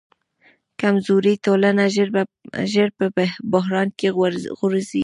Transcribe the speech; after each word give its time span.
کمزورې 0.81 1.33
ټولنه 1.45 1.83
ژر 2.73 2.89
په 2.97 3.05
بحران 3.53 3.87
کې 3.99 4.07
غورځي. 4.59 4.99